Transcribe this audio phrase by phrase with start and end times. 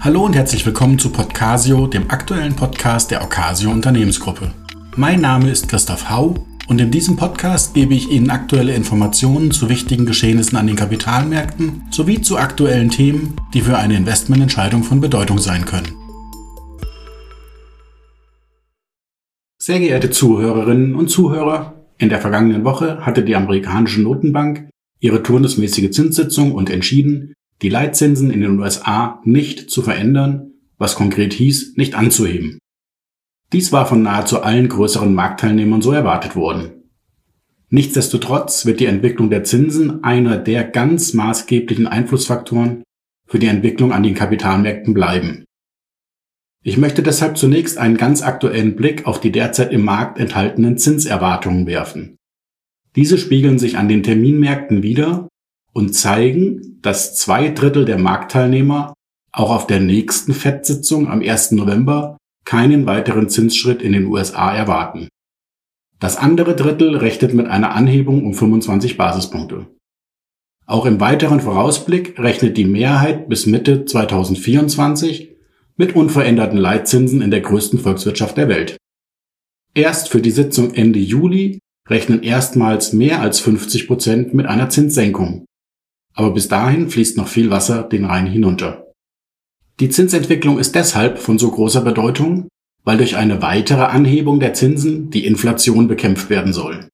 [0.00, 4.52] Hallo und herzlich willkommen zu Podcasio, dem aktuellen Podcast der Ocasio Unternehmensgruppe.
[4.96, 6.34] Mein Name ist Christoph Hau
[6.68, 11.84] und in diesem Podcast gebe ich Ihnen aktuelle Informationen zu wichtigen Geschehnissen an den Kapitalmärkten
[11.90, 15.88] sowie zu aktuellen Themen, die für eine Investmententscheidung von Bedeutung sein können.
[19.58, 24.68] Sehr geehrte Zuhörerinnen und Zuhörer, in der vergangenen Woche hatte die amerikanische Notenbank
[25.00, 31.32] ihre turnusmäßige Zinssitzung und entschieden, die Leitzinsen in den USA nicht zu verändern, was konkret
[31.32, 32.58] hieß, nicht anzuheben.
[33.52, 36.84] Dies war von nahezu allen größeren Marktteilnehmern so erwartet worden.
[37.70, 42.82] Nichtsdestotrotz wird die Entwicklung der Zinsen einer der ganz maßgeblichen Einflussfaktoren
[43.26, 45.44] für die Entwicklung an den Kapitalmärkten bleiben.
[46.62, 51.66] Ich möchte deshalb zunächst einen ganz aktuellen Blick auf die derzeit im Markt enthaltenen Zinserwartungen
[51.66, 52.16] werfen.
[52.96, 55.28] Diese spiegeln sich an den Terminmärkten wider
[55.74, 58.94] und zeigen, dass zwei Drittel der Marktteilnehmer
[59.32, 61.52] auch auf der nächsten FED-Sitzung am 1.
[61.52, 62.16] November
[62.46, 65.08] keinen weiteren Zinsschritt in den USA erwarten.
[65.98, 69.66] Das andere Drittel rechnet mit einer Anhebung um 25 Basispunkte.
[70.66, 75.34] Auch im weiteren Vorausblick rechnet die Mehrheit bis Mitte 2024
[75.76, 78.76] mit unveränderten Leitzinsen in der größten Volkswirtschaft der Welt.
[79.74, 85.44] Erst für die Sitzung Ende Juli rechnen erstmals mehr als 50 Prozent mit einer Zinssenkung.
[86.14, 88.86] Aber bis dahin fließt noch viel Wasser den Rhein hinunter.
[89.80, 92.48] Die Zinsentwicklung ist deshalb von so großer Bedeutung,
[92.84, 96.88] weil durch eine weitere Anhebung der Zinsen die Inflation bekämpft werden soll.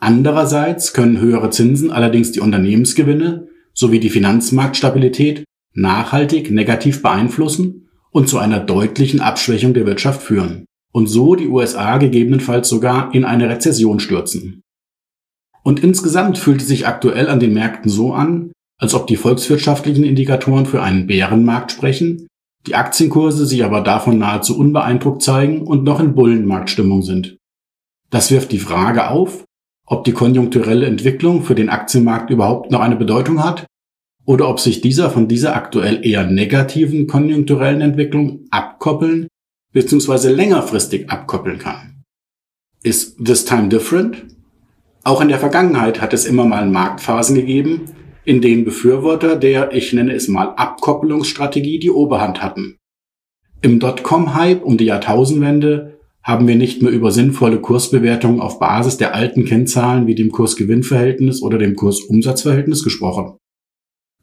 [0.00, 8.38] Andererseits können höhere Zinsen allerdings die Unternehmensgewinne sowie die Finanzmarktstabilität nachhaltig negativ beeinflussen und zu
[8.38, 14.00] einer deutlichen Abschwächung der Wirtschaft führen und so die USA gegebenenfalls sogar in eine Rezession
[14.00, 14.62] stürzen.
[15.68, 20.02] Und insgesamt fühlt es sich aktuell an den Märkten so an, als ob die volkswirtschaftlichen
[20.02, 22.26] Indikatoren für einen Bärenmarkt sprechen,
[22.66, 27.36] die Aktienkurse sich aber davon nahezu unbeeindruckt zeigen und noch in Bullenmarktstimmung sind.
[28.08, 29.44] Das wirft die Frage auf,
[29.84, 33.66] ob die konjunkturelle Entwicklung für den Aktienmarkt überhaupt noch eine Bedeutung hat
[34.24, 39.28] oder ob sich dieser von dieser aktuell eher negativen konjunkturellen Entwicklung abkoppeln
[39.74, 40.30] bzw.
[40.30, 42.04] längerfristig abkoppeln kann.
[42.82, 44.37] Is this time different?
[45.04, 47.86] Auch in der Vergangenheit hat es immer mal Marktphasen gegeben,
[48.24, 52.76] in denen Befürworter der, ich nenne es mal, Abkopplungsstrategie die Oberhand hatten.
[53.62, 59.14] Im Dotcom-Hype um die Jahrtausendwende haben wir nicht mehr über sinnvolle Kursbewertungen auf Basis der
[59.14, 63.38] alten Kennzahlen wie dem Kurs-Gewinn-Verhältnis oder dem Kurs-Umsatz-Verhältnis gesprochen.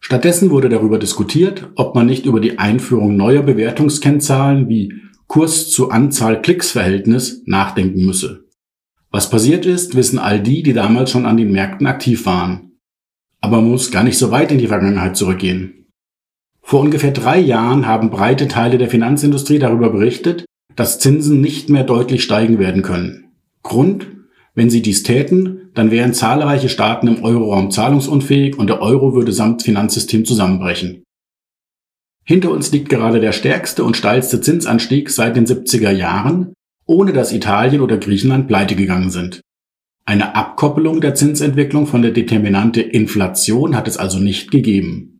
[0.00, 4.92] Stattdessen wurde darüber diskutiert, ob man nicht über die Einführung neuer Bewertungskennzahlen wie
[5.28, 8.43] Kurs zu Anzahl Klicks-Verhältnis nachdenken müsse.
[9.14, 12.72] Was passiert ist, wissen all die, die damals schon an den Märkten aktiv waren.
[13.40, 15.86] Aber man muss gar nicht so weit in die Vergangenheit zurückgehen.
[16.60, 21.84] Vor ungefähr drei Jahren haben breite Teile der Finanzindustrie darüber berichtet, dass Zinsen nicht mehr
[21.84, 23.26] deutlich steigen werden können.
[23.62, 24.08] Grund?
[24.56, 29.30] Wenn sie dies täten, dann wären zahlreiche Staaten im Euroraum zahlungsunfähig und der Euro würde
[29.30, 31.04] samt Finanzsystem zusammenbrechen.
[32.24, 36.52] Hinter uns liegt gerade der stärkste und steilste Zinsanstieg seit den 70er Jahren,
[36.86, 39.40] ohne dass Italien oder Griechenland pleite gegangen sind.
[40.06, 45.18] Eine Abkoppelung der Zinsentwicklung von der Determinante Inflation hat es also nicht gegeben.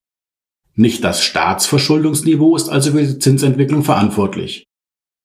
[0.74, 4.66] Nicht das Staatsverschuldungsniveau ist also für die Zinsentwicklung verantwortlich,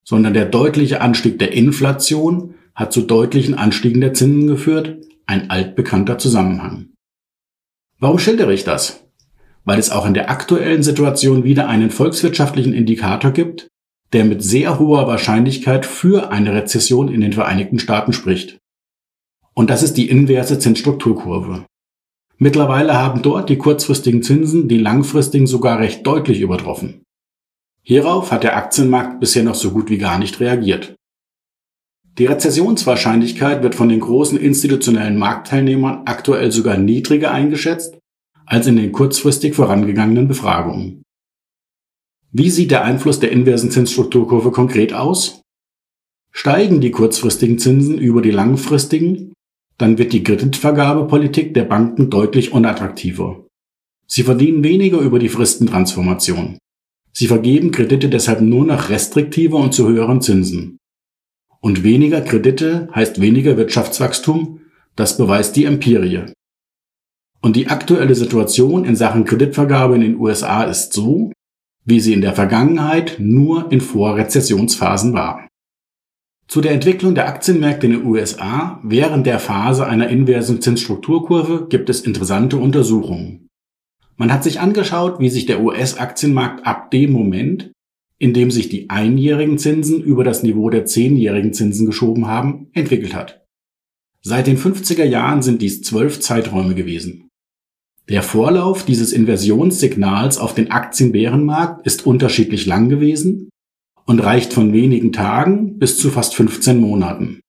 [0.05, 6.17] sondern der deutliche Anstieg der Inflation hat zu deutlichen Anstiegen der Zinsen geführt, ein altbekannter
[6.17, 6.89] Zusammenhang.
[7.99, 9.03] Warum schildere ich das?
[9.65, 13.67] Weil es auch in der aktuellen Situation wieder einen volkswirtschaftlichen Indikator gibt,
[14.13, 18.59] der mit sehr hoher Wahrscheinlichkeit für eine Rezession in den Vereinigten Staaten spricht.
[19.53, 21.65] Und das ist die inverse Zinsstrukturkurve.
[22.37, 27.03] Mittlerweile haben dort die kurzfristigen Zinsen die langfristigen sogar recht deutlich übertroffen.
[27.83, 30.95] Hierauf hat der Aktienmarkt bisher noch so gut wie gar nicht reagiert.
[32.17, 37.97] Die Rezessionswahrscheinlichkeit wird von den großen institutionellen Marktteilnehmern aktuell sogar niedriger eingeschätzt
[38.45, 41.03] als in den kurzfristig vorangegangenen Befragungen.
[42.31, 45.41] Wie sieht der Einfluss der inversen Zinsstrukturkurve konkret aus?
[46.31, 49.33] Steigen die kurzfristigen Zinsen über die langfristigen,
[49.79, 53.47] dann wird die Kreditvergabepolitik der Banken deutlich unattraktiver.
[54.05, 56.59] Sie verdienen weniger über die Fristentransformation.
[57.13, 60.77] Sie vergeben Kredite deshalb nur noch restriktiver und zu höheren Zinsen.
[61.61, 64.61] Und weniger Kredite heißt weniger Wirtschaftswachstum,
[64.95, 66.31] das beweist die Empirie.
[67.41, 71.31] Und die aktuelle Situation in Sachen Kreditvergabe in den USA ist so,
[71.85, 75.47] wie sie in der Vergangenheit nur in Vorrezessionsphasen war.
[76.47, 81.89] Zu der Entwicklung der Aktienmärkte in den USA während der Phase einer inversen Zinsstrukturkurve gibt
[81.89, 83.49] es interessante Untersuchungen.
[84.17, 87.71] Man hat sich angeschaut, wie sich der US-Aktienmarkt ab dem Moment,
[88.17, 93.13] in dem sich die einjährigen Zinsen über das Niveau der zehnjährigen Zinsen geschoben haben, entwickelt
[93.13, 93.45] hat.
[94.21, 97.28] Seit den 50er Jahren sind dies zwölf Zeiträume gewesen.
[98.09, 103.49] Der Vorlauf dieses Inversionssignals auf den Aktienbärenmarkt ist unterschiedlich lang gewesen
[104.05, 107.41] und reicht von wenigen Tagen bis zu fast 15 Monaten.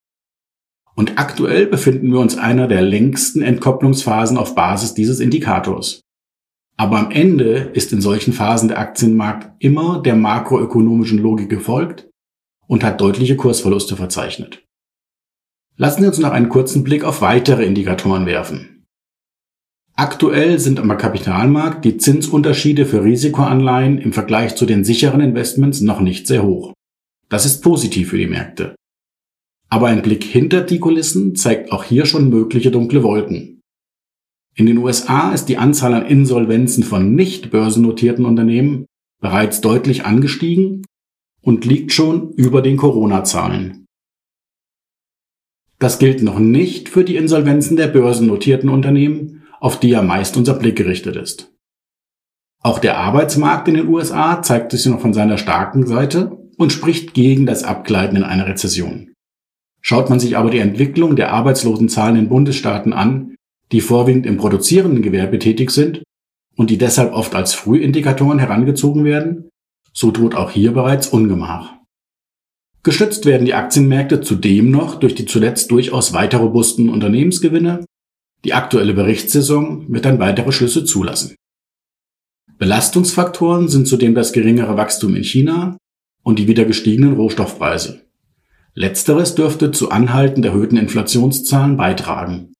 [0.95, 6.01] Und aktuell befinden wir uns einer der längsten Entkopplungsphasen auf Basis dieses Indikators.
[6.77, 12.07] Aber am Ende ist in solchen Phasen der Aktienmarkt immer der makroökonomischen Logik gefolgt
[12.67, 14.63] und hat deutliche Kursverluste verzeichnet.
[15.75, 18.70] Lassen Sie uns noch einen kurzen Blick auf weitere Indikatoren werfen.
[20.01, 25.99] Aktuell sind am Kapitalmarkt die Zinsunterschiede für Risikoanleihen im Vergleich zu den sicheren Investments noch
[25.99, 26.73] nicht sehr hoch.
[27.29, 28.73] Das ist positiv für die Märkte.
[29.69, 33.61] Aber ein Blick hinter die Kulissen zeigt auch hier schon mögliche dunkle Wolken.
[34.55, 38.87] In den USA ist die Anzahl an Insolvenzen von nicht börsennotierten Unternehmen
[39.21, 40.83] bereits deutlich angestiegen
[41.43, 43.85] und liegt schon über den Corona-Zahlen.
[45.77, 50.55] Das gilt noch nicht für die Insolvenzen der börsennotierten Unternehmen, auf die ja meist unser
[50.55, 51.53] Blick gerichtet ist.
[52.61, 57.13] Auch der Arbeitsmarkt in den USA zeigt sich noch von seiner starken Seite und spricht
[57.13, 59.13] gegen das Abgleiten in eine Rezession.
[59.81, 63.35] Schaut man sich aber die Entwicklung der Arbeitslosenzahlen in Bundesstaaten an,
[63.71, 66.03] die vorwiegend im produzierenden Gewerbe tätig sind
[66.55, 69.49] und die deshalb oft als Frühindikatoren herangezogen werden,
[69.93, 71.73] so droht auch hier bereits Ungemach.
[72.83, 77.85] Gestützt werden die Aktienmärkte zudem noch durch die zuletzt durchaus weiter robusten Unternehmensgewinne.
[78.43, 81.35] Die aktuelle Berichtssaison wird dann weitere Schlüsse zulassen.
[82.57, 85.77] Belastungsfaktoren sind zudem das geringere Wachstum in China
[86.23, 88.01] und die wieder gestiegenen Rohstoffpreise.
[88.73, 92.51] Letzteres dürfte zu anhaltend erhöhten Inflationszahlen beitragen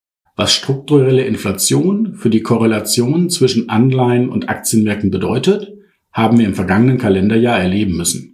[0.42, 5.72] was strukturelle Inflation für die Korrelation zwischen Anleihen und Aktienmärkten bedeutet,
[6.12, 8.34] haben wir im vergangenen Kalenderjahr erleben müssen.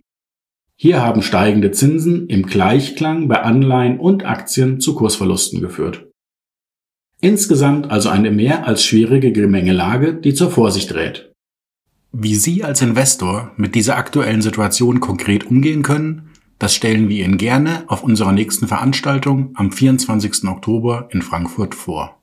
[0.78, 6.06] Hier haben steigende Zinsen im Gleichklang bei Anleihen und Aktien zu Kursverlusten geführt.
[7.19, 11.31] Insgesamt also eine mehr als schwierige Gemengelage, die zur Vorsicht rät.
[12.12, 16.30] Wie Sie als Investor mit dieser aktuellen Situation konkret umgehen können,
[16.60, 20.48] das stellen wir Ihnen gerne auf unserer nächsten Veranstaltung am 24.
[20.48, 22.18] Oktober in Frankfurt vor.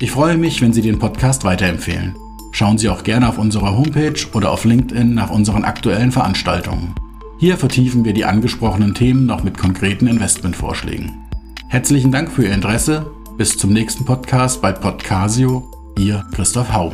[0.00, 2.14] Ich freue mich, wenn Sie den Podcast weiterempfehlen.
[2.52, 6.94] Schauen Sie auch gerne auf unserer Homepage oder auf LinkedIn nach unseren aktuellen Veranstaltungen.
[7.38, 11.29] Hier vertiefen wir die angesprochenen Themen noch mit konkreten Investmentvorschlägen.
[11.70, 13.12] Herzlichen Dank für Ihr Interesse.
[13.36, 15.70] Bis zum nächsten Podcast bei Podcasio.
[15.96, 16.90] Ihr Christoph Hau.